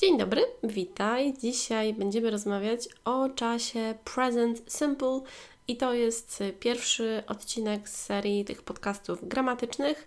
[0.00, 1.34] Dzień dobry, witaj.
[1.38, 5.20] Dzisiaj będziemy rozmawiać o czasie present simple
[5.68, 10.06] i to jest pierwszy odcinek z serii tych podcastów gramatycznych.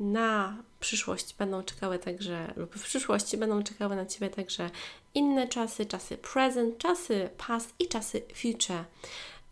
[0.00, 4.70] Na przyszłość będą czekały także, lub w przyszłości będą czekały na Ciebie także
[5.14, 8.84] inne czasy, czasy present, czasy past i czasy future.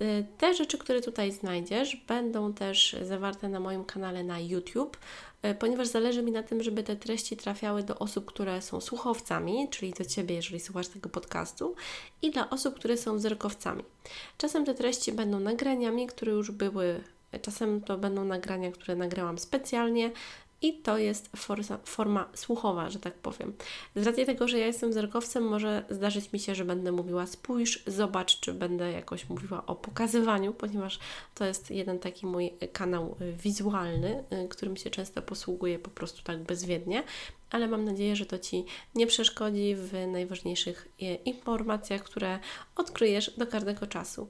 [0.02, 4.96] Y, te rzeczy, które tutaj znajdziesz, będą też zawarte na moim kanale na YouTube,
[5.44, 9.68] y, ponieważ zależy mi na tym, żeby te treści trafiały do osób, które są słuchowcami,
[9.70, 11.74] czyli do Ciebie, jeżeli słuchasz tego podcastu,
[12.22, 13.82] i dla osób, które są wzrokowcami.
[14.38, 17.00] Czasem te treści będą nagraniami, które już były
[17.42, 20.10] Czasem to będą nagrania, które nagrałam specjalnie
[20.62, 23.52] i to jest forma, forma słuchowa, że tak powiem.
[23.96, 27.82] Z racji tego, że ja jestem wzrokowcem, może zdarzyć mi się, że będę mówiła spójrz,
[27.86, 30.98] zobacz, czy będę jakoś mówiła o pokazywaniu, ponieważ
[31.34, 36.42] to jest jeden taki mój kanał wizualny, y, którym się często posługuję po prostu tak
[36.42, 37.02] bezwiednie,
[37.50, 38.64] ale mam nadzieję, że to Ci
[38.94, 42.38] nie przeszkodzi w najważniejszych y, informacjach, które
[42.76, 44.28] odkryjesz do każdego czasu.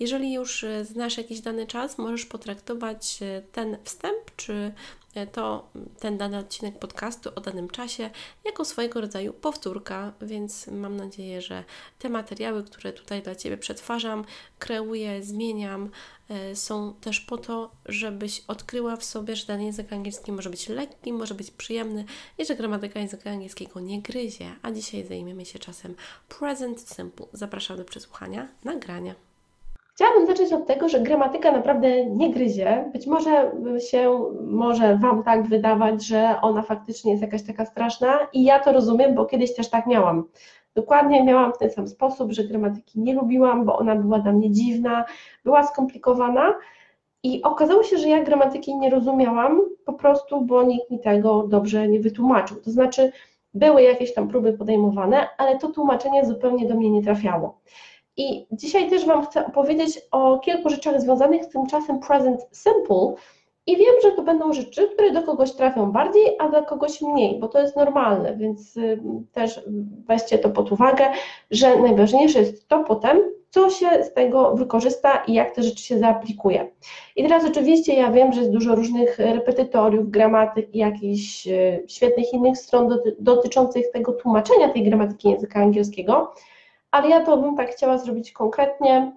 [0.00, 3.18] Jeżeli już y, znasz jakiś dany czas, możesz potraktować
[3.52, 4.72] ten wstęp czy
[5.16, 5.68] E, to
[6.00, 8.10] ten dany odcinek podcastu o danym czasie
[8.44, 11.64] jako swojego rodzaju powtórka, więc mam nadzieję, że
[11.98, 14.24] te materiały, które tutaj dla Ciebie przetwarzam,
[14.58, 15.90] kreuję, zmieniam,
[16.28, 20.68] e, są też po to, żebyś odkryła w sobie, że dany język angielski może być
[20.68, 22.04] lekki, może być przyjemny
[22.38, 24.52] i że gramatyka języka angielskiego nie gryzie.
[24.62, 25.94] A dzisiaj zajmiemy się czasem
[26.28, 27.26] present simple.
[27.32, 29.14] Zapraszam do przesłuchania nagrania.
[29.96, 32.90] Chciałabym zacząć od tego, że gramatyka naprawdę nie gryzie.
[32.92, 38.44] Być może się może Wam tak wydawać, że ona faktycznie jest jakaś taka straszna i
[38.44, 40.24] ja to rozumiem, bo kiedyś też tak miałam.
[40.74, 44.50] Dokładnie miałam w ten sam sposób, że gramatyki nie lubiłam, bo ona była dla mnie
[44.50, 45.04] dziwna,
[45.44, 46.54] była skomplikowana
[47.22, 51.88] i okazało się, że ja gramatyki nie rozumiałam po prostu, bo nikt mi tego dobrze
[51.88, 52.56] nie wytłumaczył.
[52.56, 53.12] To znaczy
[53.54, 57.60] były jakieś tam próby podejmowane, ale to tłumaczenie zupełnie do mnie nie trafiało.
[58.16, 63.14] I dzisiaj też Wam chcę opowiedzieć o kilku rzeczach związanych z tym czasem present simple.
[63.66, 67.40] I wiem, że to będą rzeczy, które do kogoś trafią bardziej, a do kogoś mniej,
[67.40, 69.60] bo to jest normalne, więc y, też
[70.06, 71.04] weźcie to pod uwagę,
[71.50, 73.18] że najważniejsze jest to potem,
[73.50, 76.70] co się z tego wykorzysta i jak te rzeczy się zaaplikuje.
[77.16, 82.32] I teraz oczywiście ja wiem, że jest dużo różnych repetytoriów, gramatyk i jakichś y, świetnych
[82.32, 86.34] innych stron dotyczących tego tłumaczenia tej gramatyki języka angielskiego,
[86.96, 89.12] ale ja to bym tak chciała zrobić konkretnie.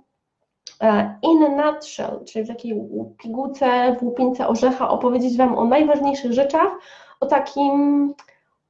[0.81, 2.81] E, in a nutshell, czyli w takiej
[3.17, 6.71] pigułce, w łupince orzecha opowiedzieć Wam o najważniejszych rzeczach,
[7.19, 8.13] o takim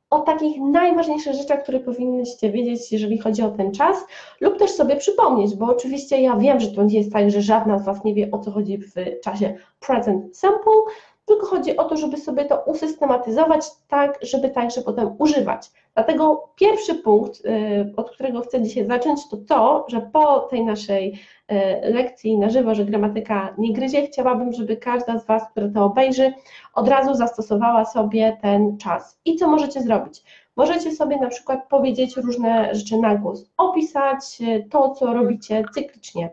[0.10, 4.06] o takich najważniejszych rzeczach, które powinnyście wiedzieć, jeżeli chodzi o ten czas,
[4.42, 7.80] lub też sobie przypomnieć, bo oczywiście ja wiem, że to nie jest tak, że żadna
[7.80, 8.94] z Was nie wie, o co chodzi w
[9.24, 10.94] czasie present simple,
[11.30, 15.72] tylko chodzi o to, żeby sobie to usystematyzować tak, żeby także potem używać.
[15.94, 21.20] Dlatego pierwszy punkt, y, od którego chcę dzisiaj zacząć, to to, że po tej naszej
[21.52, 21.56] y,
[21.94, 26.34] lekcji na żywo, że gramatyka nie gryzie, chciałabym, żeby każda z Was, która to obejrzy,
[26.74, 29.20] od razu zastosowała sobie ten czas.
[29.26, 30.24] I co możecie zrobić?
[30.56, 36.30] Możecie sobie na przykład powiedzieć różne rzeczy na głos, opisać y, to, co robicie cyklicznie.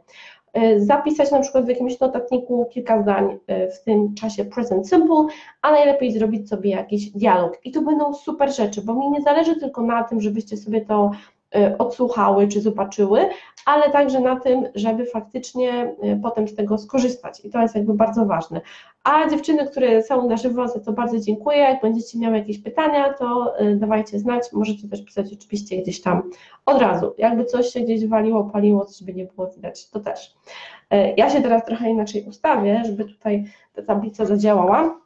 [0.56, 5.26] E, zapisać na przykład w jakimś notatniku kilka zdań e, w tym czasie present simple,
[5.62, 7.58] a najlepiej zrobić sobie jakiś dialog.
[7.64, 11.10] I to będą super rzeczy, bo mi nie zależy tylko na tym, żebyście sobie to
[11.78, 13.28] odsłuchały czy zobaczyły,
[13.66, 18.26] ale także na tym, żeby faktycznie potem z tego skorzystać i to jest jakby bardzo
[18.26, 18.60] ważne.
[19.04, 21.58] A dziewczyny, które są na żywo, za to bardzo dziękuję.
[21.58, 24.52] Jak będziecie miały jakieś pytania, to dawajcie znać.
[24.52, 26.30] Możecie też pisać oczywiście gdzieś tam
[26.66, 27.14] od razu.
[27.18, 30.34] Jakby coś się gdzieś waliło, paliło, coś by nie było widać, to też.
[31.16, 33.44] Ja się teraz trochę inaczej ustawię, żeby tutaj
[33.74, 35.05] ta tablica zadziałała.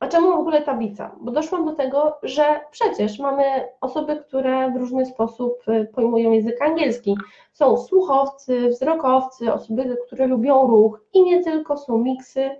[0.00, 1.10] A czemu w ogóle tablica?
[1.20, 3.44] Bo doszłam do tego, że przecież mamy
[3.80, 7.16] osoby, które w różny sposób e, pojmują język angielski.
[7.52, 12.50] Są słuchowcy, wzrokowcy, osoby, które lubią ruch i nie tylko są miksy.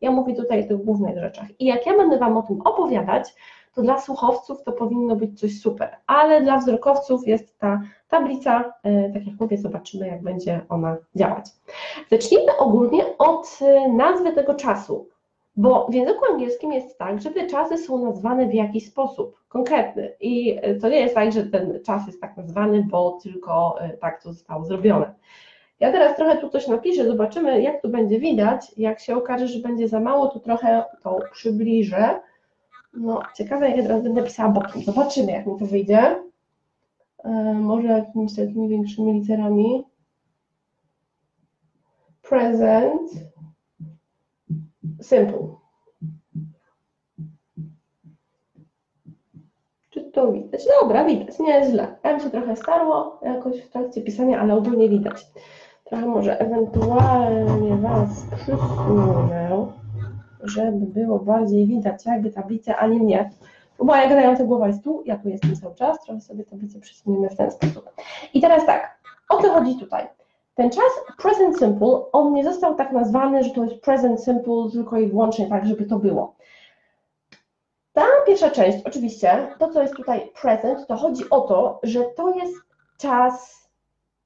[0.00, 1.46] Ja mówię tutaj o tych głównych rzeczach.
[1.60, 3.34] I jak ja będę Wam o tym opowiadać,
[3.74, 9.12] to dla słuchowców to powinno być coś super, ale dla wzrokowców jest ta tablica, e,
[9.12, 11.46] tak jak mówię, zobaczymy jak będzie ona działać.
[12.10, 15.08] Zacznijmy ogólnie od e, nazwy tego czasu.
[15.56, 20.12] Bo w języku angielskim jest tak, że te czasy są nazwane w jakiś sposób konkretny
[20.20, 24.22] i to nie jest tak, że ten czas jest tak nazwany, bo tylko e, tak
[24.22, 25.14] to zostało zrobione.
[25.80, 28.72] Ja teraz trochę tu coś napiszę, zobaczymy jak tu będzie widać.
[28.76, 32.20] Jak się okaże, że będzie za mało, to trochę to przybliżę.
[32.92, 34.82] No, ciekawe jak ja teraz będę pisała bokiem.
[34.82, 36.16] Zobaczymy jak mi to wyjdzie.
[37.24, 39.84] E, może jakimiś takimi większymi literami.
[42.22, 43.10] Present.
[45.02, 45.48] Simple.
[49.90, 50.60] Czy to widać?
[50.80, 51.96] Dobra, widać, nie jest źle.
[52.14, 55.26] Mi się trochę starło jakoś w trakcie pisania, ale ogólnie widać.
[55.84, 59.66] Trochę może ewentualnie Was przysunę,
[60.42, 63.30] żeby było bardziej widać jakby tablicę, a nie mnie.
[63.78, 67.28] Bo jak grająca głowa jest tu, ja tu jestem cały czas, trochę sobie tablicę przesuniemy
[67.28, 67.90] w ten sposób.
[68.34, 70.08] I teraz tak, o co chodzi tutaj?
[70.56, 74.98] Ten czas present simple, on nie został tak nazwany, że to jest present simple tylko
[74.98, 76.34] i wyłącznie tak, żeby to było.
[77.92, 82.34] Ta pierwsza część, oczywiście, to co jest tutaj present, to chodzi o to, że to
[82.34, 82.54] jest
[82.98, 83.68] czas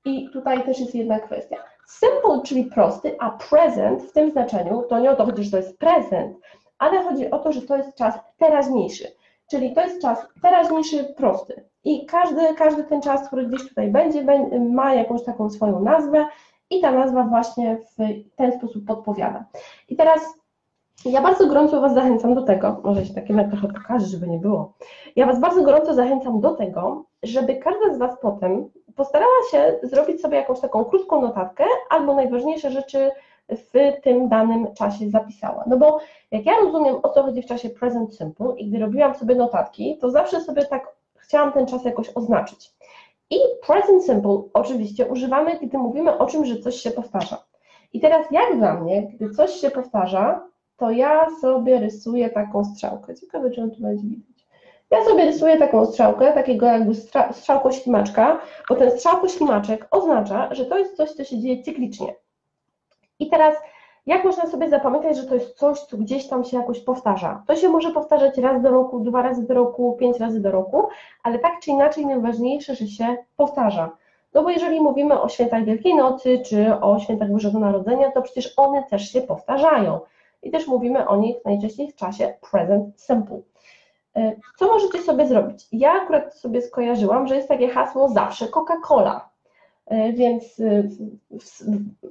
[0.04, 1.56] i tutaj też jest jedna kwestia.
[1.86, 5.56] Simple, czyli prosty, a present w tym znaczeniu, to nie o to chodzi, że to
[5.56, 6.36] jest present,
[6.78, 9.08] ale chodzi o to, że to jest czas teraźniejszy,
[9.50, 11.64] czyli to jest czas teraźniejszy prosty.
[11.84, 14.24] I każdy, każdy ten czas, który gdzieś tutaj będzie,
[14.60, 16.26] ma jakąś taką swoją nazwę
[16.70, 19.44] i ta nazwa właśnie w ten sposób podpowiada.
[19.88, 20.20] I teraz
[21.04, 24.72] ja bardzo gorąco Was zachęcam do tego, może się takie trochę pokaże, żeby nie było.
[25.16, 30.20] Ja Was bardzo gorąco zachęcam do tego, żeby każda z Was potem postarała się zrobić
[30.20, 33.10] sobie jakąś taką krótką notatkę albo najważniejsze rzeczy
[33.56, 35.64] w tym danym czasie zapisała.
[35.66, 35.98] No bo
[36.30, 39.98] jak ja rozumiem, o co chodzi w czasie present simple i gdy robiłam sobie notatki,
[40.00, 42.72] to zawsze sobie tak chciałam ten czas jakoś oznaczyć.
[43.30, 43.36] I
[43.66, 47.44] present simple oczywiście używamy, kiedy mówimy o czymś, że coś się powtarza.
[47.92, 53.14] I teraz jak dla mnie, gdy coś się powtarza, to ja sobie rysuję taką strzałkę.
[53.14, 54.46] Ciekawe, czy on tu będzie widać.
[54.90, 56.94] Ja sobie rysuję taką strzałkę, takiego jakby
[57.32, 62.14] strzałko-ślimaczka, bo ten strzałko-ślimaczek oznacza, że to jest coś, co się dzieje cyklicznie.
[63.20, 63.54] I teraz
[64.06, 67.42] jak można sobie zapamiętać, że to jest coś, co gdzieś tam się jakoś powtarza?
[67.46, 70.88] To się może powtarzać raz do roku, dwa razy do roku, pięć razy do roku,
[71.22, 73.90] ale tak czy inaczej najważniejsze, że się powtarza.
[74.34, 78.54] No bo jeżeli mówimy o świętach Wielkiej Nocy czy o świętach Bożego Narodzenia, to przecież
[78.56, 80.00] one też się powtarzają.
[80.42, 83.40] I też mówimy o nich najczęściej w czasie present simple.
[84.16, 85.66] E, co możecie sobie zrobić?
[85.72, 89.29] Ja akurat sobie skojarzyłam, że jest takie hasło zawsze Coca-Cola.
[89.90, 90.82] E, więc e,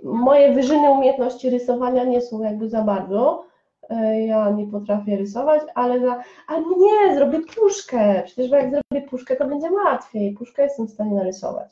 [0.03, 3.45] moje wyżyny umiejętności rysowania nie są jakby za bardzo.
[3.89, 8.23] E, ja nie potrafię rysować, ale za, albo nie, zrobię puszkę.
[8.25, 10.33] Przecież jak zrobię puszkę, to będzie łatwiej.
[10.33, 11.71] Puszkę jestem w stanie narysować.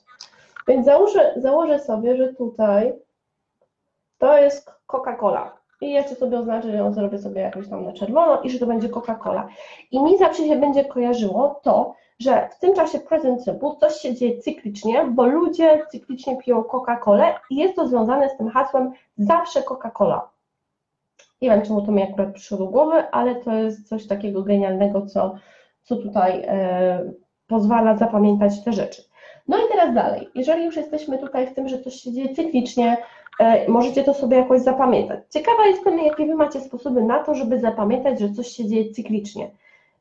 [0.67, 2.93] Więc założę, założę sobie, że tutaj
[4.17, 5.49] to jest Coca-Cola.
[5.81, 8.65] I jeszcze sobie oznaczę, że ją zrobię sobie jakoś tam na czerwono i że to
[8.65, 9.47] będzie Coca-Cola.
[9.91, 14.15] I mi zawsze się będzie kojarzyło to, że w tym czasie present simple coś się
[14.15, 19.61] dzieje cyklicznie, bo ludzie cyklicznie piją Coca-Colę i jest to związane z tym hasłem zawsze
[19.61, 20.21] Coca-Cola.
[21.41, 25.05] Nie wiem, czemu to mi akurat przyszło do głowy, ale to jest coś takiego genialnego,
[25.05, 25.35] co,
[25.83, 27.11] co tutaj e,
[27.47, 29.03] pozwala zapamiętać te rzeczy.
[29.47, 32.97] No i teraz dalej, jeżeli już jesteśmy tutaj w tym, że coś się dzieje cyklicznie,
[33.39, 35.19] e, możecie to sobie jakoś zapamiętać.
[35.29, 39.51] Ciekawa jestem, jakie Wy macie sposoby na to, żeby zapamiętać, że coś się dzieje cyklicznie.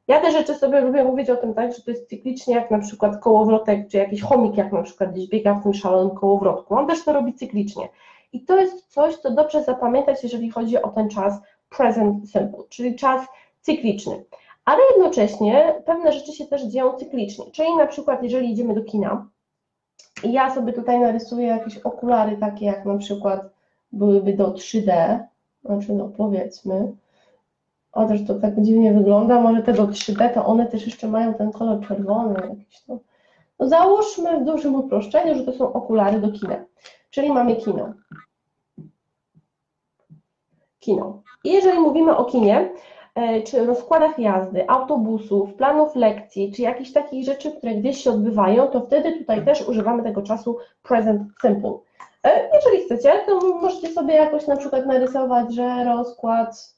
[0.09, 2.79] Ja te rzeczy sobie lubię mówić o tym tak, że to jest cyklicznie, jak na
[2.79, 6.75] przykład kołowrotek, czy jakiś chomik, jak na przykład gdzieś biega w tym szalonym kołowrotku.
[6.75, 7.89] On też to robi cyklicznie.
[8.33, 11.35] I to jest coś, co dobrze zapamiętać, jeżeli chodzi o ten czas
[11.77, 13.27] present simple, czyli czas
[13.61, 14.25] cykliczny.
[14.65, 17.51] Ale jednocześnie pewne rzeczy się też dzieją cyklicznie.
[17.51, 19.27] Czyli na przykład, jeżeli idziemy do kina,
[20.25, 23.41] i ja sobie tutaj narysuję jakieś okulary takie, jak na przykład
[23.93, 25.19] byłyby do 3D,
[25.65, 26.93] znaczy no powiedzmy,
[27.97, 31.87] Chociaż to tak dziwnie wygląda, może tego 3D, to one też jeszcze mają ten kolor
[31.87, 32.87] czerwony jakiś.
[32.89, 32.99] No.
[33.59, 36.65] no załóżmy w dużym uproszczeniu, że to są okulary do kina,
[37.11, 37.93] czyli mamy kino.
[40.81, 41.23] Kino.
[41.45, 42.71] I jeżeli mówimy o kinie,
[43.15, 48.67] e, czy rozkładach jazdy, autobusów, planów lekcji, czy jakichś takich rzeczy, które gdzieś się odbywają,
[48.67, 51.79] to wtedy tutaj też używamy tego czasu present simple.
[52.25, 56.76] E, jeżeli chcecie, to możecie sobie jakoś na przykład narysować, że rozkład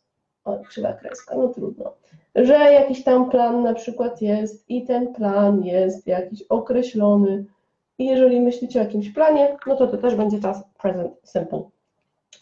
[0.49, 1.93] o, krzywa kreska, no trudno,
[2.35, 7.45] że jakiś tam plan na przykład jest i ten plan jest jakiś określony
[7.99, 11.62] i jeżeli myślicie o jakimś planie, no to to też będzie czas present simple.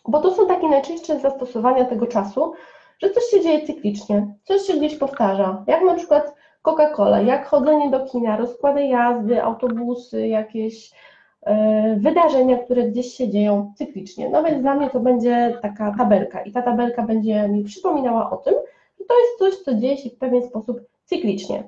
[0.09, 2.53] Bo to są takie najczęstsze zastosowania tego czasu,
[3.03, 7.91] że coś się dzieje cyklicznie, coś się gdzieś powtarza, jak na przykład Coca-Cola, jak chodzenie
[7.91, 10.91] do kina, rozkłady jazdy, autobusy, jakieś
[11.97, 14.29] wydarzenia, które gdzieś się dzieją cyklicznie.
[14.29, 18.37] No więc dla mnie to będzie taka tabelka i ta tabelka będzie mi przypominała o
[18.37, 18.55] tym,
[19.01, 21.63] że to jest coś, co dzieje się w pewien sposób cyklicznie.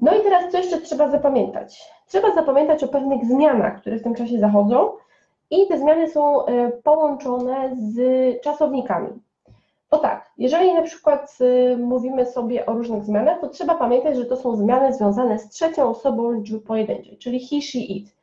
[0.00, 1.90] No i teraz co jeszcze trzeba zapamiętać?
[2.06, 4.90] Trzeba zapamiętać o pewnych zmianach, które w tym czasie zachodzą
[5.50, 8.00] i te zmiany są e, połączone z
[8.42, 9.08] czasownikami.
[9.90, 14.24] O tak, jeżeli na przykład y, mówimy sobie o różnych zmianach, to trzeba pamiętać, że
[14.24, 18.19] to są zmiany związane z trzecią osobą liczby pojedynczej, czyli he, she, it.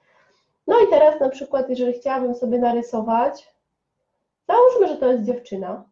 [0.67, 3.55] No i teraz na przykład, jeżeli chciałabym sobie narysować,
[4.49, 5.83] załóżmy, że to jest dziewczyna,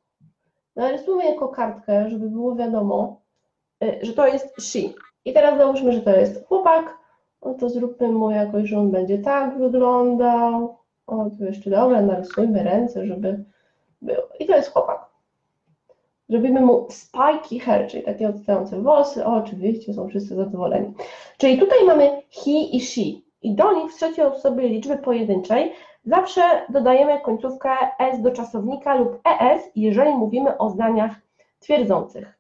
[0.76, 3.22] narysujmy jako kartkę, żeby było wiadomo,
[3.84, 4.80] y, że to jest she.
[5.26, 6.98] I teraz załóżmy, że to jest chłopak,
[7.46, 10.78] no to zróbmy mu jakoś, że on będzie tak wyglądał.
[11.08, 13.44] O, tu jeszcze dobra, narysujmy ręce, żeby
[14.02, 14.28] było.
[14.40, 15.06] I to jest chłopak.
[16.30, 19.26] Zrobimy mu spiky hair, czyli takie odstające włosy.
[19.26, 20.94] O, oczywiście są wszyscy zadowoleni.
[21.38, 23.25] Czyli tutaj mamy he i she.
[23.46, 25.74] I do nich w trzeciej osobie liczby pojedynczej
[26.06, 31.12] zawsze dodajemy końcówkę s do czasownika lub es, jeżeli mówimy o zdaniach
[31.60, 32.40] twierdzących.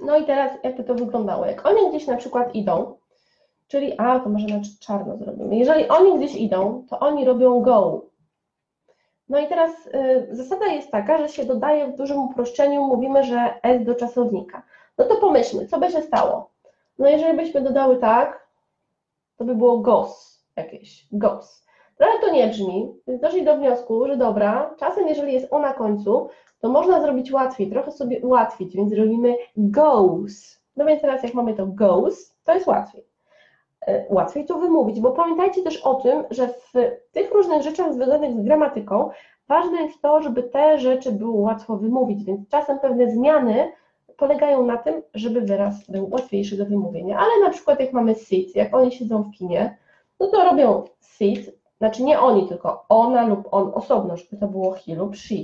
[0.00, 1.46] No i teraz jakby to wyglądało?
[1.46, 2.94] Jak oni gdzieś na przykład idą,
[3.68, 5.56] czyli, a to może na czarno zrobimy.
[5.56, 8.04] Jeżeli oni gdzieś idą, to oni robią go.
[9.28, 13.54] No i teraz y, zasada jest taka, że się dodaje w dużym uproszczeniu, mówimy, że
[13.62, 14.62] s do czasownika.
[14.98, 16.50] No to pomyślmy, co by się stało?
[16.98, 18.47] No jeżeli byśmy dodały tak,
[19.38, 21.66] to by było gos jakieś, gos.
[21.96, 25.72] Trochę to nie brzmi, więc doszli do wniosku, że dobra, czasem jeżeli jest o na
[25.72, 26.28] końcu,
[26.60, 30.60] to można zrobić łatwiej, trochę sobie ułatwić, więc robimy goes.
[30.76, 33.04] No więc teraz jak mamy to goes, to jest łatwiej.
[33.86, 36.72] E, łatwiej to wymówić, bo pamiętajcie też o tym, że w
[37.12, 39.10] tych różnych rzeczach związanych z gramatyką
[39.48, 43.72] ważne jest to, żeby te rzeczy było łatwo wymówić, więc czasem pewne zmiany
[44.18, 48.56] polegają na tym, żeby wyraz był łatwiejszy do wymówienia, ale na przykład jak mamy sit,
[48.56, 49.78] jak oni siedzą w kinie,
[50.20, 54.72] no to robią sit, znaczy nie oni, tylko ona lub on osobno, żeby to było
[54.72, 55.34] he lub she.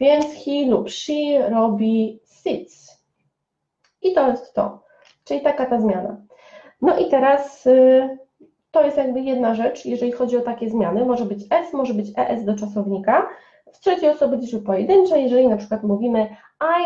[0.00, 3.04] Więc he lub she robi sits.
[4.02, 4.82] I to jest to,
[5.24, 6.16] czyli taka ta zmiana.
[6.82, 8.18] No i teraz y,
[8.70, 11.04] to jest jakby jedna rzecz, jeżeli chodzi o takie zmiany.
[11.04, 13.28] Może być S, może być ES do czasownika.
[13.74, 16.36] W trzeciej osobie liczby pojedynczej, jeżeli na przykład mówimy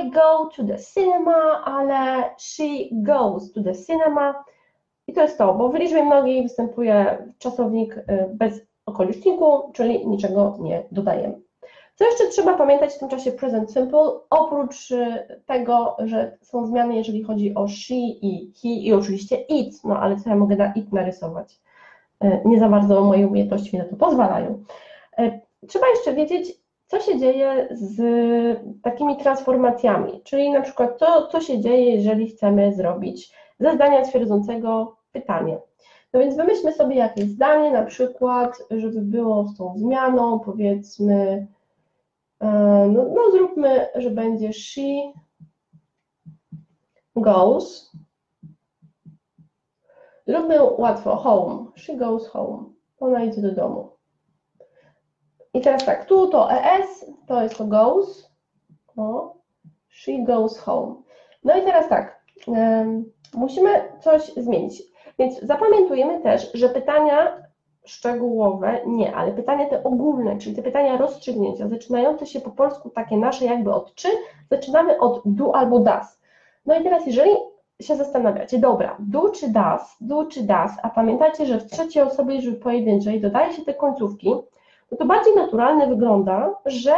[0.02, 4.44] I go to the cinema, ale she goes to the cinema.
[5.06, 8.04] I to jest to, bo w liczbie mnogiej występuje czasownik y,
[8.34, 11.40] bez okoliczniku, czyli niczego nie dodajemy.
[11.94, 16.94] Co jeszcze trzeba pamiętać w tym czasie present simple, oprócz y, tego, że są zmiany,
[16.94, 20.72] jeżeli chodzi o she i he i oczywiście it, no ale co ja mogę na
[20.72, 21.60] it narysować?
[22.24, 24.64] Y, nie za bardzo moje umiejętności mi na to pozwalają.
[25.68, 28.00] Trzeba jeszcze wiedzieć, co się dzieje z
[28.82, 34.96] takimi transformacjami, czyli na przykład co, co się dzieje, jeżeli chcemy zrobić ze zdania twierdzącego
[35.12, 35.58] pytanie.
[36.12, 41.46] No więc wymyślmy sobie jakieś zdanie, na przykład, żeby było z tą zmianą, powiedzmy,
[42.40, 42.46] E,
[42.88, 45.12] no, no zróbmy, że będzie she
[47.16, 47.92] goes.
[50.26, 51.66] Zróbmy łatwo, home.
[51.76, 52.64] She goes home.
[53.00, 53.97] Ona idzie do domu.
[55.58, 58.30] I teraz tak, tu to es, to jest to goes.
[58.96, 59.34] O,
[59.88, 60.94] she goes home.
[61.44, 62.24] No i teraz tak,
[63.34, 64.82] musimy coś zmienić.
[65.18, 67.42] Więc zapamiętujemy też, że pytania
[67.84, 73.16] szczegółowe, nie, ale pytania te ogólne, czyli te pytania rozstrzygnięcia, zaczynające się po polsku takie
[73.16, 74.08] nasze jakby od czy,
[74.50, 76.20] zaczynamy od do albo das.
[76.66, 77.30] No i teraz jeżeli
[77.80, 82.34] się zastanawiacie, dobra, do czy das, do czy das, a pamiętajcie, że w trzeciej osobie
[82.34, 84.34] liczby pojedynczej dodaje się te końcówki,
[84.90, 86.94] no to bardziej naturalne wygląda, że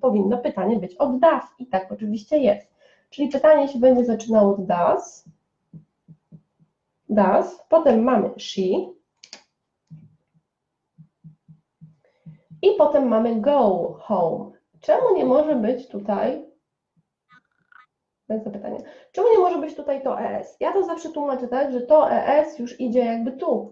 [0.00, 2.72] powinno pytanie być od das i tak oczywiście jest.
[3.10, 5.28] Czyli pytanie się będzie zaczynało od das,
[7.08, 8.92] das, potem mamy she,
[12.62, 14.50] I potem mamy go home.
[14.80, 16.46] Czemu nie może być tutaj,
[18.28, 18.78] zapytanie,
[19.12, 20.56] czemu nie może być tutaj to ES?
[20.60, 23.70] Ja to zawsze tłumaczę tak, że to ES już idzie jakby tu.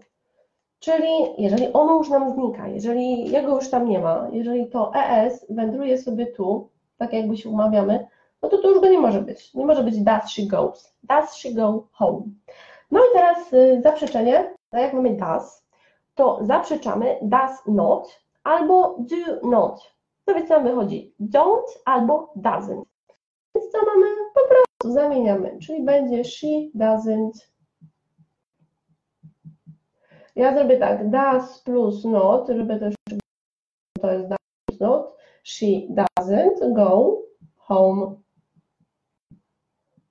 [0.81, 1.07] Czyli
[1.37, 5.97] jeżeli ono już nam znika, jeżeli jego już tam nie ma, jeżeli to ES wędruje
[5.97, 8.07] sobie tu, tak jakby się umawiamy,
[8.41, 9.53] no to tu już go nie może być.
[9.53, 10.93] Nie może być does she goes.
[11.03, 12.21] Does she go home.
[12.91, 15.65] No i teraz y, zaprzeczenie, tak jak mamy does,
[16.15, 19.93] to zaprzeczamy does not, albo do not.
[20.25, 22.83] To więc nam wychodzi don't albo doesn't.
[23.55, 24.05] Więc co mamy?
[24.33, 27.50] Po prostu zamieniamy, czyli będzie she doesn't.
[30.35, 32.93] Ja zrobię tak, does plus not, żeby też
[34.01, 35.15] to jest does plus not.
[35.43, 37.21] She doesn't go
[37.57, 38.15] home.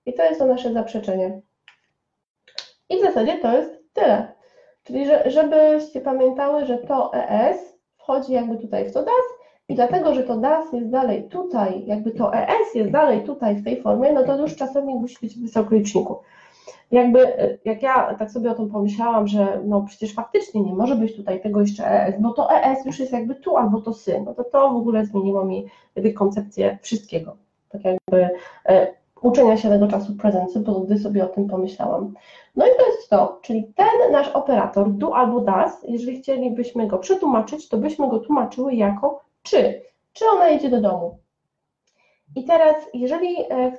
[0.07, 1.41] I to jest to nasze zaprzeczenie.
[2.89, 4.33] I w zasadzie to jest tyle.
[4.85, 9.25] Czyli że, żebyście pamiętały, że to ES wchodzi jakby tutaj w to DAS
[9.69, 13.65] i dlatego, że to DAS jest dalej tutaj, jakby to ES jest dalej tutaj w
[13.65, 16.19] tej formie, no to już czasownik musi być w wysokoliczniku.
[16.91, 21.17] Jakby, jak ja tak sobie o tym pomyślałam, że no przecież faktycznie nie może być
[21.17, 24.35] tutaj tego jeszcze ES, bo to ES już jest jakby tu albo to sy, no
[24.35, 27.37] to to w ogóle zmieniło mi jakby koncepcję wszystkiego.
[27.69, 28.29] Tak jakby
[28.67, 32.15] e, uczenia się tego czasu present simple, gdy sobie o tym pomyślałam.
[32.57, 36.99] No i to jest to, czyli ten nasz operator do albo does, jeżeli chcielibyśmy go
[36.99, 39.83] przetłumaczyć, to byśmy go tłumaczyły jako czy.
[40.13, 41.19] Czy ona jedzie do domu?
[42.37, 43.73] I teraz, jeżeli e,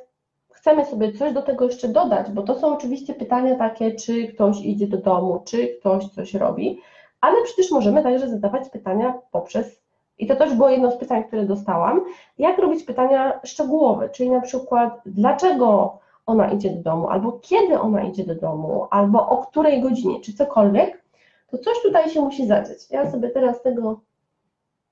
[0.52, 4.62] chcemy sobie coś do tego jeszcze dodać, bo to są oczywiście pytania takie, czy ktoś
[4.62, 6.82] idzie do domu, czy ktoś coś robi,
[7.22, 9.82] ale przecież możemy także zadawać pytania poprzez,
[10.18, 12.02] i to też było jedno z pytań, które dostałam,
[12.38, 18.04] jak robić pytania szczegółowe, czyli na przykład dlaczego ona idzie do domu, albo kiedy ona
[18.04, 21.04] idzie do domu, albo o której godzinie, czy cokolwiek,
[21.52, 22.90] to coś tutaj się musi zadzieć.
[22.90, 24.00] Ja sobie teraz tego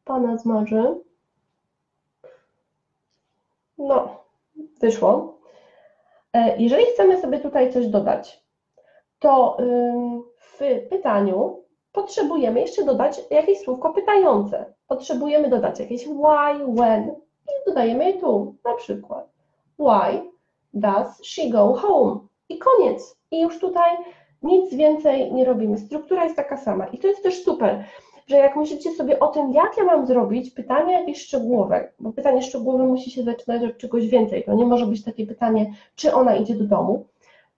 [0.05, 0.95] pana zmarzę.
[3.77, 4.23] No,
[4.81, 5.38] wyszło.
[6.33, 8.43] E, jeżeli chcemy sobie tutaj coś dodać,
[9.19, 9.57] to
[10.39, 10.59] w
[10.89, 14.73] pytaniu potrzebujemy jeszcze dodać jakieś słówko pytające.
[14.87, 17.09] Potrzebujemy dodać jakieś why, when
[17.47, 19.29] i dodajemy je tu, na przykład
[19.79, 20.21] why
[20.73, 22.19] does she go home?
[22.49, 23.17] I koniec.
[23.31, 23.97] I już tutaj
[24.43, 25.77] nic więcej nie robimy.
[25.77, 26.87] Struktura jest taka sama.
[26.87, 27.83] I to jest też super,
[28.29, 32.41] że jak myślicie sobie o tym, jak ja mam zrobić pytanie jakieś szczegółowe, bo pytanie
[32.41, 36.35] szczegółowe musi się zaczynać od czegoś więcej, to nie może być takie pytanie, czy ona
[36.35, 37.05] idzie do domu,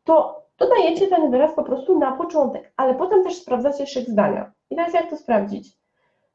[0.04, 4.52] to dodajecie ten wyraz po prostu na początek, ale potem też sprawdzacie szyk zdania.
[4.70, 5.78] I teraz jak to sprawdzić?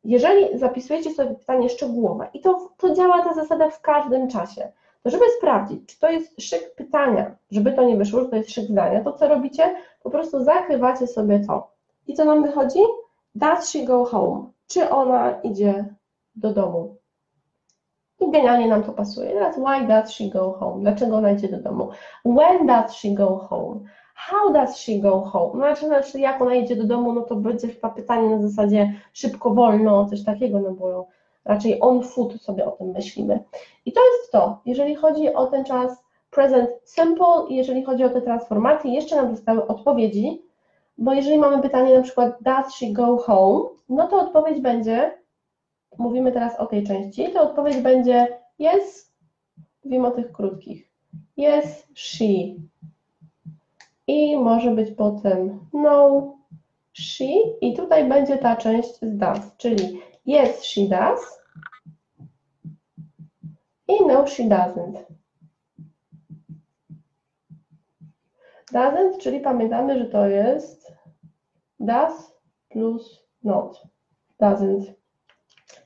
[0.05, 5.11] Jeżeli zapisujecie sobie pytanie szczegółowe, i to, to działa ta zasada w każdym czasie, to
[5.11, 8.64] żeby sprawdzić, czy to jest szyk pytania, żeby to nie wyszło, że to jest szyk
[8.64, 9.75] zdania, to co robicie?
[10.02, 11.71] Po prostu zakrywacie sobie to.
[12.07, 12.81] I co nam wychodzi?
[13.37, 14.52] Does she go home?
[14.66, 15.95] Czy ona idzie
[16.37, 16.97] do domu?
[18.21, 19.31] I genialnie nam to pasuje.
[19.31, 20.83] Teraz why does she go home?
[20.83, 21.88] Dlaczego ona idzie do domu?
[22.25, 23.81] When does she go home?
[24.14, 25.52] How does she go home?
[25.55, 28.93] No, znaczy, znaczy jak ona idzie do domu, no to będzie chyba pytanie na zasadzie
[29.12, 31.09] szybko, wolno, coś takiego, no bo
[31.45, 33.45] raczej on foot sobie o tym myślimy.
[33.84, 38.23] I to jest to, jeżeli chodzi o ten czas present simple, jeżeli chodzi o te
[38.23, 40.46] transformacje, jeszcze nam zostały odpowiedzi,
[40.99, 45.19] bo jeżeli mamy pytanie na przykład does she go home, no to odpowiedź będzie,
[45.99, 49.13] mówimy teraz o tej części, to odpowiedź będzie yes,
[49.85, 50.91] mówimy o tych krótkich,
[51.39, 52.25] yes, she.
[54.06, 56.32] I może być potem no,
[56.93, 57.25] she
[57.61, 61.37] i tutaj będzie ta część z does, czyli yes, she does
[63.89, 65.04] i no, she doesn't.
[68.73, 70.86] Doesn't, czyli pamiętamy, że to jest
[71.87, 72.33] does
[72.69, 73.83] plus not.
[74.41, 74.93] Doesn't.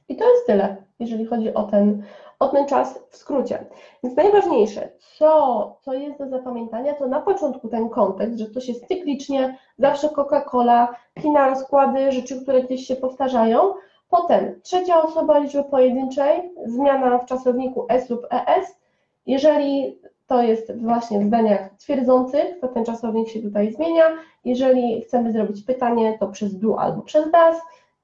[0.08, 2.02] I to jest tyle, jeżeli chodzi o ten,
[2.38, 3.66] o ten czas w skrócie.
[4.04, 8.74] Więc najważniejsze, co, co jest do zapamiętania, to na początku ten kontekst, że to się
[8.74, 10.88] cyklicznie, zawsze Coca-Cola,
[11.22, 13.74] kina rozkłady, rzeczy, które gdzieś się powtarzają.
[14.08, 18.80] Potem trzecia osoba liczby pojedynczej, zmiana w czasowniku S lub ES.
[19.26, 24.04] Jeżeli to jest właśnie w zdaniach twierdzących, to ten czasownik się tutaj zmienia.
[24.44, 27.56] Jeżeli chcemy zrobić pytanie, to przez do albo przez das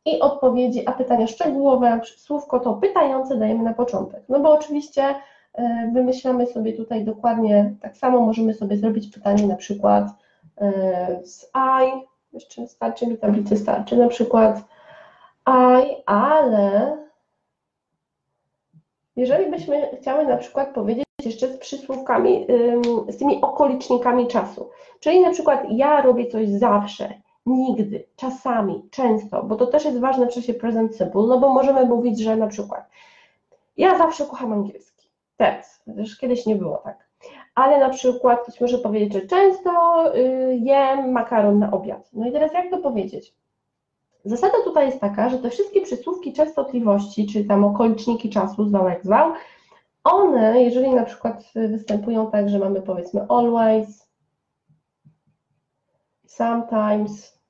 [0.04, 4.22] i odpowiedzi, a pytania szczegółowe, słówko to pytające dajemy na początek.
[4.28, 5.14] No bo oczywiście
[5.54, 10.06] e, wymyślamy sobie tutaj dokładnie, tak samo możemy sobie zrobić pytanie na przykład
[10.58, 14.60] e, z I, jeszcze starczy mi tablicy, starczy, na przykład
[15.48, 16.96] I, ale
[19.16, 22.46] jeżeli byśmy chciały na przykład powiedzieć jeszcze z przysłówkami,
[23.08, 27.14] z tymi okolicznikami czasu, czyli na przykład ja robię coś zawsze,
[27.46, 31.84] nigdy, czasami, często, bo to też jest ważne w czasie present simple, no bo możemy
[31.84, 32.90] mówić, że na przykład
[33.76, 37.06] ja zawsze kocham angielski, teraz, też kiedyś nie było tak,
[37.54, 39.70] ale na przykład ktoś może powiedzieć, że często
[40.16, 42.10] y, jem makaron na obiad.
[42.12, 43.34] No i teraz jak to powiedzieć?
[44.24, 49.04] Zasada tutaj jest taka, że te wszystkie przysłówki częstotliwości, czy tam okoliczniki czasu, zwał jak
[49.04, 49.32] zwał,
[50.12, 54.08] one, jeżeli na przykład występują tak, że mamy powiedzmy always,
[56.26, 57.40] sometimes,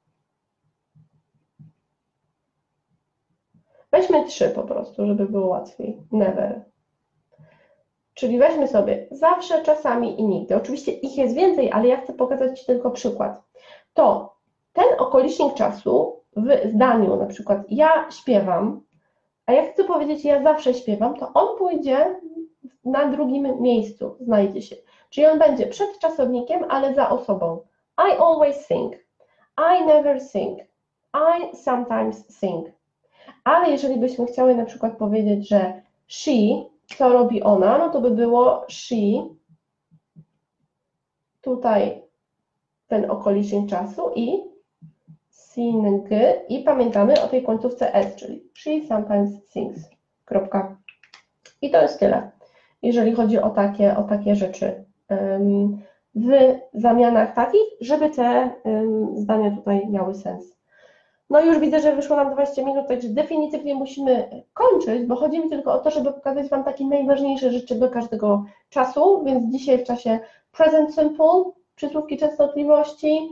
[3.92, 6.64] weźmy trzy po prostu, żeby było łatwiej, never.
[8.14, 10.56] Czyli weźmy sobie zawsze, czasami i nigdy.
[10.56, 13.42] Oczywiście ich jest więcej, ale ja chcę pokazać Ci tylko przykład.
[13.94, 14.36] To
[14.72, 18.80] ten okolicznik czasu w zdaniu, na przykład ja śpiewam,
[19.46, 22.20] a jak chcę powiedzieć ja zawsze śpiewam, to on pójdzie
[22.86, 24.76] na drugim miejscu, znajdzie się.
[25.10, 27.60] Czyli on będzie przed czasownikiem, ale za osobą.
[27.98, 28.94] I always sing.
[29.58, 30.58] I never sing.
[31.14, 32.66] I sometimes sing.
[33.44, 36.64] Ale jeżeli byśmy chciały na przykład powiedzieć, że she,
[36.98, 39.28] co robi ona, no to by było she,
[41.40, 42.02] tutaj
[42.86, 44.42] ten okolicznik czasu i
[45.30, 46.08] sing
[46.48, 49.80] i pamiętamy o tej końcówce s, czyli she sometimes sings.
[50.24, 50.76] Kropka.
[51.62, 52.30] I to jest tyle,
[52.82, 54.84] jeżeli chodzi o takie, o takie rzeczy.
[56.14, 58.50] W zamianach takich, żeby te
[59.14, 60.56] zdania tutaj miały sens.
[61.30, 65.50] No już widzę, że wyszło nam 20 minut, także definitywnie musimy kończyć, bo chodzi mi
[65.50, 69.84] tylko o to, żeby pokazać Wam takie najważniejsze rzeczy do każdego czasu, więc dzisiaj w
[69.84, 70.18] czasie
[70.52, 73.28] present simple, przysłówki częstotliwości,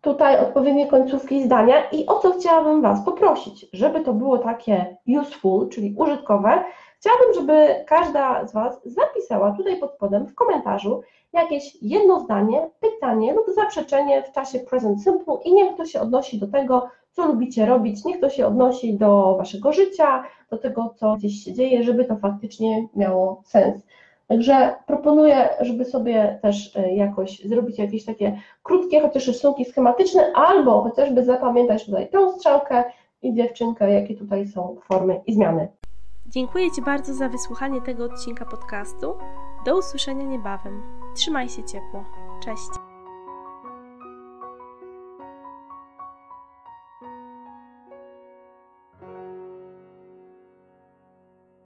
[0.00, 5.68] tutaj odpowiednie końcówki zdania i o co chciałabym Was poprosić, żeby to było takie useful,
[5.68, 6.64] czyli użytkowe,
[7.02, 13.34] chciałabym, żeby każda z Was zapisała tutaj pod spodem w komentarzu jakieś jedno zdanie, pytanie
[13.34, 17.66] lub zaprzeczenie w czasie present simple i niech to się odnosi do tego, co lubicie
[17.66, 22.04] robić, niech to się odnosi do Waszego życia, do tego, co gdzieś się dzieje, żeby
[22.04, 23.82] to faktycznie miało sens.
[24.28, 30.82] Także proponuję, żeby sobie też e, jakoś zrobić jakieś takie krótkie, chociaż rysunki schematyczne, albo
[30.82, 32.84] chociażby zapamiętać tutaj tą strzałkę
[33.22, 35.68] i dziewczynkę, jakie tutaj są formy i zmiany.
[36.32, 39.14] Dziękuję Ci bardzo za wysłuchanie tego odcinka podcastu.
[39.64, 40.82] Do usłyszenia niebawem.
[41.14, 42.04] Trzymaj się ciepło.
[42.40, 42.91] Cześć.